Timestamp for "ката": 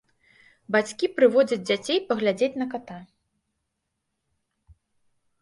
2.73-2.99